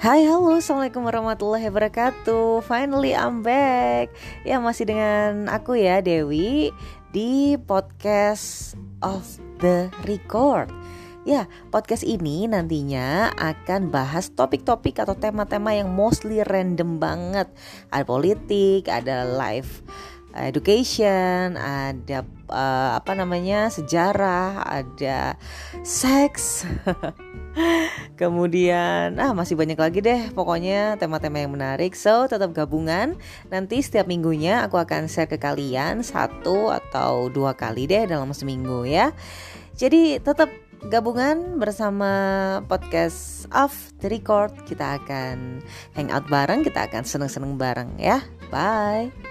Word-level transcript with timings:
Hai 0.00 0.24
halo. 0.24 0.56
Assalamualaikum 0.56 1.04
warahmatullahi 1.04 1.68
wabarakatuh. 1.68 2.64
Finally 2.64 3.12
I'm 3.12 3.44
back. 3.44 4.08
Ya 4.48 4.56
masih 4.56 4.88
dengan 4.88 5.44
aku 5.52 5.76
ya 5.76 6.00
Dewi 6.00 6.72
Di 7.12 7.60
podcast 7.68 8.80
of 9.04 9.36
the 9.60 9.92
record. 10.08 10.72
Ya 11.28 11.44
podcast 11.68 12.00
ini 12.00 12.48
nantinya 12.48 13.28
akan 13.36 13.92
bahas 13.92 14.32
topik-topik 14.32 14.96
atau 15.04 15.12
tema-tema 15.20 15.76
yang 15.76 15.92
mostly 15.92 16.40
random 16.48 16.96
banget. 16.96 17.52
Ada 17.92 18.08
politik, 18.08 18.88
ada 18.88 19.28
life 19.28 19.84
education, 20.34 21.58
ada 21.58 22.22
uh, 22.50 22.98
apa 22.98 23.12
namanya 23.18 23.70
sejarah, 23.70 24.62
ada 24.62 25.34
seks, 25.82 26.66
kemudian 28.20 29.18
ah 29.18 29.32
masih 29.34 29.58
banyak 29.58 29.78
lagi 29.78 29.98
deh 29.98 30.30
pokoknya 30.30 31.00
tema-tema 31.00 31.42
yang 31.42 31.54
menarik. 31.54 31.98
So 31.98 32.30
tetap 32.30 32.54
gabungan. 32.54 33.18
Nanti 33.50 33.82
setiap 33.82 34.06
minggunya 34.06 34.62
aku 34.66 34.78
akan 34.78 35.10
share 35.10 35.30
ke 35.30 35.38
kalian 35.38 36.06
satu 36.06 36.70
atau 36.70 37.26
dua 37.30 37.58
kali 37.58 37.90
deh 37.90 38.06
dalam 38.06 38.30
seminggu 38.30 38.86
ya. 38.86 39.10
Jadi 39.74 40.20
tetap 40.20 40.52
gabungan 40.88 41.60
bersama 41.60 42.10
podcast 42.64 43.44
of 43.52 43.72
the 44.00 44.08
record 44.08 44.48
kita 44.64 44.96
akan 44.96 45.60
hangout 45.92 46.24
bareng 46.32 46.64
kita 46.64 46.88
akan 46.88 47.04
seneng-seneng 47.04 47.60
bareng 47.60 48.00
ya 48.00 48.24
bye 48.48 49.29